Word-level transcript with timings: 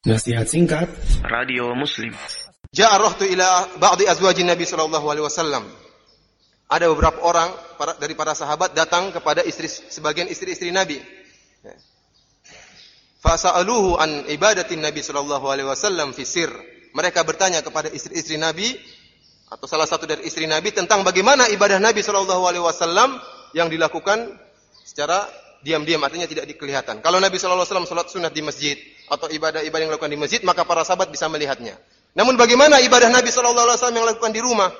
Nasihat 0.00 0.48
singkat 0.48 0.88
Radio 1.28 1.76
Muslim. 1.76 2.16
Ja'a 2.72 2.96
rahtu 2.96 3.28
ila 3.28 3.68
ba'di 3.76 4.08
azwajin 4.08 4.48
Nabi 4.48 4.64
sallallahu 4.64 5.04
alaihi 5.12 5.28
wasallam. 5.28 5.68
Ada 6.72 6.88
beberapa 6.88 7.20
orang 7.20 7.52
para, 7.76 7.92
dari 8.00 8.16
para 8.16 8.32
sahabat 8.32 8.72
datang 8.72 9.12
kepada 9.12 9.44
istri 9.44 9.68
sebagian 9.68 10.24
istri-istri 10.24 10.72
Nabi. 10.72 10.96
Fasa'aluhu 13.20 14.00
an 14.00 14.24
ibadatin 14.32 14.80
Nabi 14.80 15.04
sallallahu 15.04 15.44
alaihi 15.52 15.68
wasallam 15.68 16.16
fi 16.16 16.24
sir. 16.24 16.48
Mereka 16.96 17.20
bertanya 17.20 17.60
kepada 17.60 17.92
istri-istri 17.92 18.40
Nabi 18.40 18.72
atau 19.52 19.68
salah 19.68 19.84
satu 19.84 20.08
dari 20.08 20.24
istri 20.24 20.48
Nabi 20.48 20.72
tentang 20.72 21.04
bagaimana 21.04 21.44
ibadah 21.52 21.76
Nabi 21.76 22.00
sallallahu 22.00 22.48
alaihi 22.48 22.64
wasallam 22.64 23.20
yang 23.52 23.68
dilakukan 23.68 24.32
secara 24.80 25.28
diam-diam 25.60 26.00
artinya 26.00 26.26
tidak 26.26 26.48
dikelihatan. 26.48 27.04
Kalau 27.04 27.20
Nabi 27.20 27.36
sallallahu 27.36 27.64
alaihi 27.64 27.72
wasallam 27.72 27.88
salat 27.88 28.08
sunat 28.08 28.32
di 28.32 28.42
masjid 28.44 28.76
atau 29.08 29.28
ibadah-ibadah 29.28 29.82
yang 29.84 29.90
dilakukan 29.92 30.12
di 30.12 30.20
masjid, 30.20 30.40
maka 30.44 30.64
para 30.64 30.84
sahabat 30.84 31.12
bisa 31.12 31.28
melihatnya. 31.28 31.76
Namun 32.16 32.34
bagaimana 32.34 32.82
ibadah 32.82 33.12
Nabi 33.12 33.30
sallallahu 33.30 33.66
alaihi 33.70 33.78
wasallam 33.78 33.96
yang 34.00 34.06
dilakukan 34.08 34.32
di 34.34 34.42
rumah? 34.42 34.70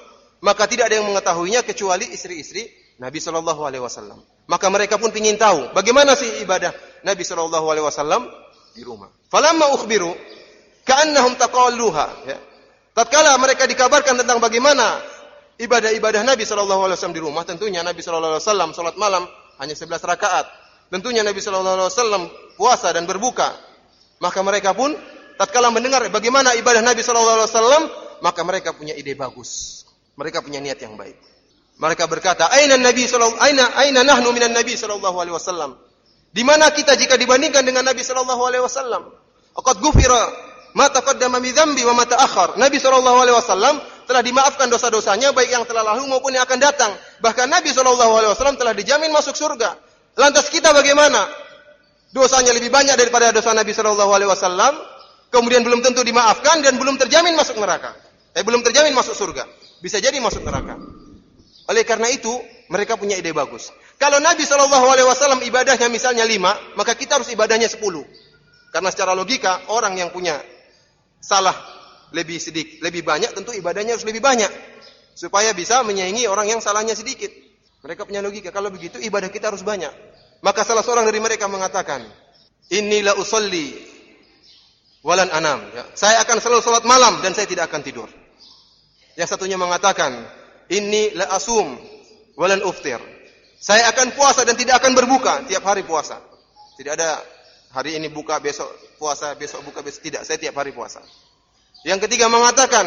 Maka 0.40 0.64
tidak 0.64 0.88
ada 0.88 0.98
yang 0.98 1.06
mengetahuinya 1.06 1.60
kecuali 1.62 2.08
istri-istri 2.10 2.64
Nabi 2.96 3.20
sallallahu 3.20 3.60
alaihi 3.64 3.84
wasallam. 3.84 4.20
Maka 4.48 4.66
mereka 4.72 4.96
pun 4.96 5.12
ingin 5.12 5.36
tahu 5.36 5.72
bagaimana 5.76 6.16
sih 6.16 6.40
ibadah 6.42 6.72
Nabi 7.04 7.22
sallallahu 7.22 7.66
alaihi 7.68 7.84
wasallam 7.84 8.24
di 8.72 8.82
rumah. 8.82 9.12
Falamma 9.28 9.72
ukhbiru 9.76 10.10
ka'annahum 10.88 11.36
taqalluha 11.36 12.06
ya. 12.24 12.38
Tatkala 12.90 13.36
mereka 13.38 13.68
dikabarkan 13.70 14.18
tentang 14.18 14.42
bagaimana 14.42 14.98
ibadah-ibadah 15.60 16.24
Nabi 16.26 16.42
sallallahu 16.42 16.88
alaihi 16.88 16.96
wasallam 16.98 17.16
di 17.16 17.22
rumah, 17.22 17.44
tentunya 17.46 17.84
Nabi 17.84 18.00
sallallahu 18.02 18.40
alaihi 18.40 18.44
wasallam 18.48 18.70
salat 18.74 18.96
malam 18.96 19.28
hanya 19.60 19.76
11 19.76 20.00
rakaat. 20.00 20.46
Tentunya 20.90 21.22
Nabi 21.22 21.38
sallallahu 21.38 21.76
alaihi 21.78 21.90
wasallam 21.94 22.22
puasa 22.58 22.90
dan 22.90 23.06
berbuka. 23.06 23.54
Maka 24.18 24.42
mereka 24.42 24.74
pun 24.74 24.92
tatkala 25.38 25.70
mendengar 25.70 26.02
bagaimana 26.10 26.52
ibadah 26.58 26.82
Nabi 26.82 27.00
sallallahu 27.00 27.36
alaihi 27.40 27.48
wasallam, 27.48 27.82
maka 28.20 28.40
mereka 28.42 28.74
punya 28.74 28.92
ide 28.98 29.14
bagus. 29.14 29.82
Mereka 30.18 30.42
punya 30.42 30.58
niat 30.58 30.82
yang 30.82 30.98
baik. 30.98 31.16
Mereka 31.80 32.04
berkata, 32.10 32.50
"Aina 32.52 32.76
Nabi 32.76 33.08
sallallahu 33.08 33.40
aina 33.40 33.64
aina 33.80 34.04
nahnu 34.04 34.34
minan 34.36 34.52
Nabi 34.52 34.76
sallallahu 34.76 35.16
alaihi 35.16 35.32
wasallam?" 35.32 35.80
Di 36.30 36.42
mana 36.44 36.70
kita 36.70 36.94
jika 36.94 37.16
dibandingkan 37.16 37.64
dengan 37.64 37.86
Nabi 37.86 38.04
sallallahu 38.04 38.42
alaihi 38.44 38.62
wasallam? 38.62 39.10
Aqad 39.56 39.82
ghufira 39.82 40.30
ma 40.78 40.86
taqaddama 40.90 41.42
min 41.42 41.50
dzambi 41.50 41.82
wa 41.86 41.94
ma 41.96 42.04
ta'akhkhar. 42.06 42.54
Nabi 42.60 42.78
sallallahu 42.78 43.18
alaihi 43.18 43.34
wasallam 43.34 43.82
telah 44.06 44.22
dimaafkan 44.22 44.70
dosa-dosanya 44.70 45.34
baik 45.34 45.50
yang 45.50 45.66
telah 45.66 45.82
lalu 45.82 46.06
maupun 46.06 46.34
yang 46.34 46.46
akan 46.46 46.58
datang. 46.62 46.92
Bahkan 47.22 47.46
Nabi 47.50 47.74
sallallahu 47.74 48.12
alaihi 48.14 48.30
wasallam 48.30 48.58
telah 48.58 48.74
dijamin 48.74 49.10
masuk 49.10 49.34
surga. 49.34 49.74
Lantas 50.18 50.50
kita 50.50 50.74
bagaimana? 50.74 51.26
Dosanya 52.10 52.50
lebih 52.50 52.74
banyak 52.74 52.98
daripada 52.98 53.30
dosa 53.30 53.54
Nabi 53.54 53.70
sallallahu 53.70 54.10
alaihi 54.10 54.30
wasallam, 54.30 54.74
kemudian 55.30 55.62
belum 55.62 55.78
tentu 55.86 56.02
dimaafkan 56.02 56.58
dan 56.62 56.74
belum 56.74 56.98
terjamin 56.98 57.38
masuk 57.38 57.58
neraka. 57.62 57.94
Eh 58.34 58.42
belum 58.42 58.66
terjamin 58.66 58.94
masuk 58.94 59.14
surga. 59.14 59.46
Bisa 59.78 60.02
jadi 60.02 60.18
masuk 60.18 60.42
neraka. 60.42 60.74
Oleh 61.70 61.86
karena 61.86 62.10
itu, 62.10 62.30
mereka 62.66 62.98
punya 62.98 63.14
ide 63.14 63.30
bagus. 63.30 63.70
Kalau 63.98 64.18
Nabi 64.18 64.42
Shallallahu 64.42 64.86
Alaihi 64.90 65.06
Wasallam 65.06 65.40
ibadahnya 65.46 65.86
misalnya 65.86 66.26
lima, 66.26 66.54
maka 66.74 66.98
kita 66.98 67.18
harus 67.22 67.30
ibadahnya 67.30 67.70
sepuluh. 67.70 68.02
Karena 68.70 68.90
secara 68.90 69.14
logika 69.14 69.66
orang 69.70 69.98
yang 69.98 70.10
punya 70.14 70.38
salah 71.18 71.54
lebih 72.10 72.38
sedikit, 72.38 72.82
lebih 72.82 73.06
banyak, 73.06 73.34
tentu 73.34 73.54
ibadahnya 73.54 73.98
harus 73.98 74.06
lebih 74.06 74.22
banyak 74.22 74.50
supaya 75.14 75.52
bisa 75.52 75.82
menyaingi 75.82 76.26
orang 76.30 76.48
yang 76.48 76.60
salahnya 76.62 76.94
sedikit. 76.94 77.28
Mereka 77.80 78.04
punya 78.04 78.20
logika. 78.20 78.52
Kalau 78.52 78.68
begitu 78.68 79.00
ibadah 79.00 79.32
kita 79.32 79.48
harus 79.48 79.64
banyak. 79.64 79.92
Maka 80.40 80.64
salah 80.64 80.84
seorang 80.84 81.04
dari 81.08 81.20
mereka 81.20 81.48
mengatakan, 81.48 82.04
Inilah 82.70 83.18
usolli 83.18 83.74
walan 85.02 85.28
anam. 85.32 85.58
Ya, 85.74 85.84
saya 85.96 86.22
akan 86.22 86.38
selalu 86.38 86.62
salat 86.62 86.84
malam 86.86 87.18
dan 87.24 87.34
saya 87.34 87.48
tidak 87.48 87.66
akan 87.72 87.82
tidur. 87.82 88.08
Yang 89.18 89.36
satunya 89.36 89.58
mengatakan, 89.58 90.14
Inni 90.70 91.10
la 91.18 91.34
asum 91.34 91.76
walan 92.38 92.62
uftir. 92.62 93.00
Saya 93.60 93.90
akan 93.92 94.16
puasa 94.16 94.46
dan 94.46 94.56
tidak 94.56 94.80
akan 94.80 94.96
berbuka 94.96 95.44
tiap 95.44 95.66
hari 95.66 95.84
puasa. 95.84 96.16
Tidak 96.78 96.92
ada 96.96 97.20
hari 97.76 98.00
ini 98.00 98.08
buka 98.08 98.40
besok 98.40 98.70
puasa, 98.96 99.36
besok 99.36 99.66
buka 99.66 99.84
besok 99.84 100.00
tidak. 100.00 100.22
Saya 100.24 100.40
tiap 100.40 100.56
hari 100.56 100.72
puasa. 100.72 101.04
Yang 101.84 102.08
ketiga 102.08 102.30
mengatakan, 102.32 102.86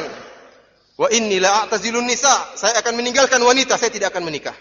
wa 0.98 1.08
inni 1.14 1.38
la 1.38 1.66
a'tazilun 1.66 2.08
nisa. 2.08 2.58
Saya 2.58 2.82
akan 2.82 2.98
meninggalkan 2.98 3.38
wanita, 3.42 3.78
saya 3.78 3.94
tidak 3.94 4.16
akan 4.16 4.26
menikah. 4.26 4.56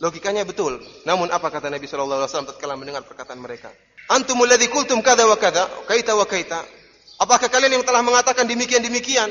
Logikanya 0.00 0.48
betul. 0.48 0.80
Namun 1.04 1.28
apa 1.28 1.52
kata 1.52 1.68
Nabi 1.68 1.84
sallallahu 1.84 2.24
alaihi 2.24 2.32
wasallam 2.32 2.48
tatkala 2.48 2.74
mendengar 2.74 3.04
perkataan 3.04 3.36
mereka? 3.36 3.68
Antumul 4.08 4.48
ladzi 4.48 4.72
qultum 4.72 5.04
kadza 5.04 5.28
wa 5.28 5.36
kaita 5.36 6.12
wa 6.16 6.24
kaita. 6.24 6.60
Apakah 7.20 7.52
kalian 7.52 7.78
yang 7.78 7.84
telah 7.84 8.00
mengatakan 8.00 8.48
demikian 8.48 8.80
demikian? 8.80 9.28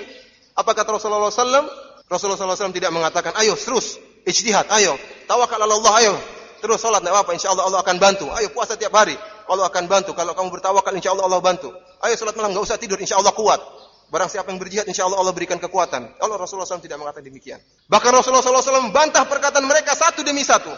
Apa 0.54 0.78
kata 0.78 0.94
Rasulullah 0.94 1.34
sallallahu 1.34 1.90
Rasulullah 2.10 2.58
SAW 2.58 2.74
tidak 2.74 2.90
mengatakan, 2.90 3.38
ayo 3.38 3.54
terus, 3.54 4.02
ijtihad, 4.26 4.66
ayo, 4.74 4.98
tawakal 5.30 5.62
Allah, 5.62 5.94
ayo, 6.02 6.14
terus 6.58 6.82
sholat, 6.82 7.06
tidak 7.06 7.14
apa-apa, 7.14 7.38
insya 7.38 7.54
Allah 7.54 7.86
akan 7.86 7.98
bantu. 8.02 8.26
Ayo 8.34 8.50
puasa 8.50 8.74
tiap 8.74 8.98
hari, 8.98 9.14
Allah 9.46 9.70
akan 9.70 9.86
bantu. 9.86 10.18
Kalau 10.18 10.34
kamu 10.34 10.50
bertawakal, 10.58 10.90
insya 10.98 11.14
Allah 11.14 11.38
bantu. 11.38 11.70
Ayo 12.02 12.18
sholat 12.18 12.34
malam, 12.34 12.58
nggak 12.58 12.66
usah 12.66 12.82
tidur, 12.82 12.98
insya 12.98 13.22
Allah 13.22 13.30
kuat. 13.30 13.62
Barang 14.10 14.26
siapa 14.26 14.50
yang 14.50 14.58
berjihad, 14.58 14.86
insya 14.90 15.06
Allah 15.06 15.22
Allah 15.22 15.34
berikan 15.34 15.62
kekuatan. 15.62 16.18
Allah 16.18 16.38
Rasulullah 16.42 16.66
SAW 16.66 16.82
tidak 16.82 16.98
mengatakan 16.98 17.30
demikian. 17.30 17.62
Bahkan 17.86 18.10
Rasulullah 18.10 18.42
SAW 18.42 18.90
membantah 18.90 19.30
perkataan 19.30 19.62
mereka 19.70 19.94
satu 19.94 20.26
demi 20.26 20.42
satu. 20.42 20.74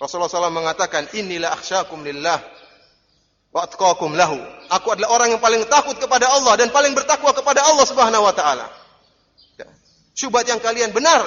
Rasulullah 0.00 0.32
SAW 0.32 0.48
mengatakan, 0.48 1.12
inilah 1.12 1.52
akhsyakum 1.52 2.00
lillah 2.00 2.40
wa 3.52 3.60
atqakum 3.68 4.16
lahu. 4.16 4.40
Aku 4.72 4.96
adalah 4.96 5.12
orang 5.12 5.36
yang 5.36 5.42
paling 5.44 5.60
takut 5.68 6.00
kepada 6.00 6.32
Allah 6.32 6.56
dan 6.56 6.72
paling 6.72 6.96
bertakwa 6.96 7.36
kepada 7.36 7.64
Allah 7.68 7.84
Subhanahu 7.84 8.24
wa 8.24 8.32
taala 8.32 8.86
syubhat 10.16 10.48
yang 10.48 10.58
kalian 10.58 10.90
benar. 10.90 11.20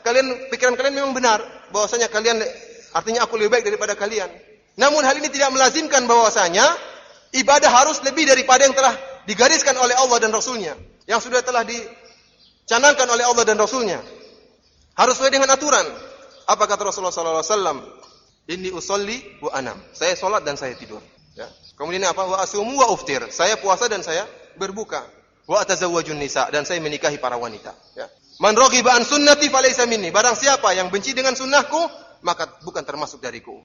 Kalian 0.00 0.48
pikiran 0.48 0.74
kalian 0.80 0.96
memang 0.96 1.12
benar 1.12 1.44
bahwasanya 1.76 2.08
kalian 2.08 2.40
artinya 2.96 3.28
aku 3.28 3.36
lebih 3.36 3.60
baik 3.60 3.68
daripada 3.68 3.92
kalian. 3.92 4.32
Namun 4.80 5.04
hal 5.04 5.20
ini 5.20 5.28
tidak 5.28 5.52
melazimkan 5.52 6.08
bahwasanya 6.08 6.64
ibadah 7.36 7.68
harus 7.68 8.00
lebih 8.00 8.24
daripada 8.24 8.64
yang 8.64 8.72
telah 8.72 8.96
digariskan 9.30 9.78
oleh 9.78 9.94
Allah 9.94 10.18
dan 10.18 10.34
Rasulnya. 10.34 10.74
Yang 11.06 11.30
sudah 11.30 11.46
telah 11.46 11.62
dicanangkan 11.62 13.06
oleh 13.06 13.22
Allah 13.22 13.44
dan 13.46 13.54
Rasulnya. 13.54 14.02
Harus 14.98 15.14
sesuai 15.14 15.30
dengan 15.30 15.54
aturan. 15.54 15.86
Apa 16.50 16.66
kata 16.66 16.90
Rasulullah 16.90 17.14
SAW? 17.14 17.78
Ini 18.50 18.74
usolli 18.74 19.38
wa 19.38 19.54
anam. 19.54 19.78
Saya 19.94 20.18
sholat 20.18 20.42
dan 20.42 20.58
saya 20.58 20.74
tidur. 20.74 20.98
Ya. 21.38 21.46
Kemudian 21.78 22.02
apa? 22.10 22.26
Wa 22.26 22.42
asumu 22.42 22.82
wa 22.82 22.90
uftir. 22.90 23.22
Saya 23.30 23.54
puasa 23.62 23.86
dan 23.86 24.02
saya 24.02 24.26
berbuka. 24.58 25.06
Wa 25.46 25.62
atazawwajun 25.62 26.18
nisa 26.18 26.50
dan 26.50 26.66
saya 26.66 26.82
menikahi 26.82 27.22
para 27.22 27.38
wanita. 27.38 27.70
Ya. 27.94 28.10
Man 28.42 28.58
raghiba 28.58 28.98
an 28.98 29.06
sunnati 29.06 29.46
falaysa 29.46 29.86
minni. 29.86 30.10
Barang 30.10 30.34
siapa 30.34 30.74
yang 30.74 30.90
benci 30.90 31.14
dengan 31.14 31.38
sunnahku, 31.38 31.78
maka 32.26 32.50
bukan 32.66 32.82
termasuk 32.82 33.22
dariku. 33.22 33.62